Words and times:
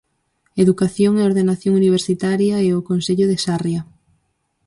Educación 0.63 1.13
e 1.17 1.23
Ordenación 1.29 1.73
Universitaria 1.81 2.55
e 2.67 2.69
o 2.79 2.85
Concello 2.89 3.25
de 3.31 3.37
Sarria. 3.45 3.81